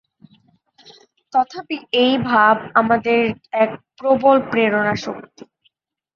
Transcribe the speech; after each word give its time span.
তথাপি 1.33 1.77
এই 2.03 2.13
ভাব 2.29 2.55
আমাদের 2.73 3.21
এক 3.63 3.69
প্রবল 3.97 4.37
প্রেরণাশক্তি। 4.51 5.43